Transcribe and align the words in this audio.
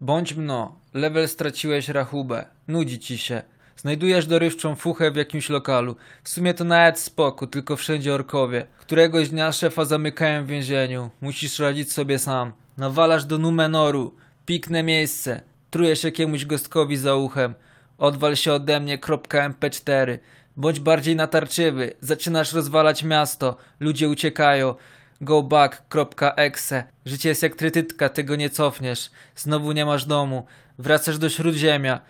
Bądź 0.00 0.34
mno, 0.34 0.78
level 0.94 1.28
straciłeś 1.28 1.88
rachubę, 1.88 2.46
nudzi 2.68 2.98
ci 2.98 3.18
się. 3.18 3.42
Znajdujesz 3.76 4.26
dorywczą 4.26 4.74
fuchę 4.74 5.10
w 5.10 5.16
jakimś 5.16 5.48
lokalu. 5.48 5.96
W 6.22 6.28
sumie 6.28 6.54
to 6.54 6.64
nawet 6.64 6.98
spoko, 6.98 7.46
tylko 7.46 7.76
wszędzie 7.76 8.14
orkowie. 8.14 8.66
Któregoś 8.78 9.28
dnia 9.28 9.52
szefa 9.52 9.84
zamykają 9.84 10.44
w 10.44 10.46
więzieniu. 10.46 11.10
Musisz 11.20 11.58
radzić 11.58 11.92
sobie 11.92 12.18
sam. 12.18 12.52
Nawalasz 12.76 13.24
do 13.24 13.38
Numenoru. 13.38 14.14
Pikne 14.46 14.82
miejsce. 14.82 15.40
Trujesz 15.70 16.04
jakiemuś 16.04 16.44
gostkowi 16.44 16.96
za 16.96 17.14
uchem. 17.14 17.54
Odwal 17.98 18.36
się 18.36 18.52
ode 18.52 18.80
mnie, 18.80 18.98
kropka 18.98 19.50
mp4. 19.50 20.18
Bądź 20.56 20.80
bardziej 20.80 21.16
natarczywy. 21.16 21.92
Zaczynasz 22.00 22.52
rozwalać 22.52 23.04
miasto. 23.04 23.56
Ludzie 23.80 24.08
uciekają. 24.08 24.74
Go 25.20 25.42
back.exe. 25.42 26.84
Życie 27.06 27.28
jest 27.28 27.42
jak 27.42 27.54
trytytka, 27.54 28.08
tego 28.08 28.36
nie 28.36 28.50
cofniesz. 28.50 29.10
Znowu 29.36 29.72
nie 29.72 29.86
masz 29.86 30.04
domu. 30.04 30.46
Wracasz 30.78 31.18
do 31.18 31.28
Śródziemia. 31.28 32.00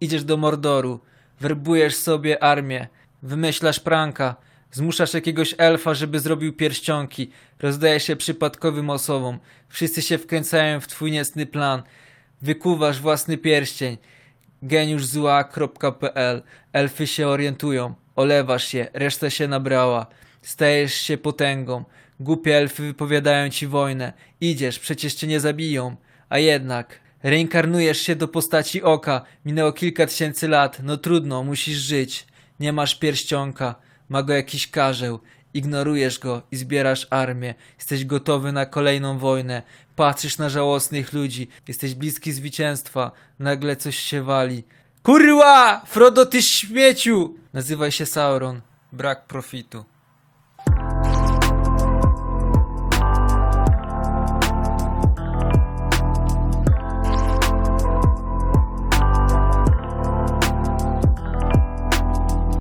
Idziesz 0.00 0.24
do 0.24 0.36
Mordoru. 0.36 1.00
Werbujesz 1.40 1.96
sobie 1.96 2.42
armię. 2.42 2.88
Wymyślasz 3.22 3.80
pranka. 3.80 4.36
Zmuszasz 4.72 5.14
jakiegoś 5.14 5.54
elfa, 5.58 5.94
żeby 5.94 6.20
zrobił 6.20 6.52
pierścionki. 6.52 7.30
Rozdajesz 7.58 8.04
się 8.04 8.16
przypadkowym 8.16 8.90
osobom. 8.90 9.38
Wszyscy 9.68 10.02
się 10.02 10.18
wkręcają 10.18 10.80
w 10.80 10.86
twój 10.86 11.12
niecny 11.12 11.46
plan. 11.46 11.82
Wykuwasz 12.42 13.00
własny 13.00 13.38
pierścień. 13.38 13.96
geniuszzła.pl 14.62 16.42
Elfy 16.72 17.06
się 17.06 17.28
orientują. 17.28 17.94
Olewasz 18.16 18.64
się, 18.64 18.86
reszta 18.92 19.30
się 19.30 19.48
nabrała. 19.48 20.06
Stajesz 20.46 20.94
się 20.94 21.18
potęgą. 21.18 21.84
Głupie 22.20 22.56
elfy 22.56 22.82
wypowiadają 22.82 23.50
ci 23.50 23.66
wojnę. 23.66 24.12
Idziesz, 24.40 24.78
przecież 24.78 25.14
cię 25.14 25.26
nie 25.26 25.40
zabiją. 25.40 25.96
A 26.28 26.38
jednak, 26.38 27.00
reinkarnujesz 27.22 28.00
się 28.00 28.16
do 28.16 28.28
postaci 28.28 28.82
oka. 28.82 29.24
Minęło 29.44 29.72
kilka 29.72 30.06
tysięcy 30.06 30.48
lat. 30.48 30.78
No 30.82 30.96
trudno, 30.96 31.42
musisz 31.42 31.78
żyć. 31.78 32.26
Nie 32.60 32.72
masz 32.72 32.98
pierścionka. 32.98 33.74
Ma 34.08 34.22
go 34.22 34.32
jakiś 34.32 34.70
karzeł. 34.70 35.20
Ignorujesz 35.54 36.18
go 36.18 36.42
i 36.52 36.56
zbierasz 36.56 37.06
armię. 37.10 37.54
Jesteś 37.78 38.04
gotowy 38.04 38.52
na 38.52 38.66
kolejną 38.66 39.18
wojnę. 39.18 39.62
Patrzysz 39.96 40.38
na 40.38 40.48
żałosnych 40.48 41.12
ludzi. 41.12 41.48
Jesteś 41.68 41.94
bliski 41.94 42.32
zwycięstwa. 42.32 43.10
Nagle 43.38 43.76
coś 43.76 43.98
się 43.98 44.22
wali. 44.22 44.64
Kurwa! 45.02 45.84
Frodo, 45.86 46.26
ty 46.26 46.42
śmieciu! 46.42 47.34
Nazywaj 47.52 47.92
się 47.92 48.06
Sauron. 48.06 48.60
Brak 48.92 49.26
profitu. 49.26 49.95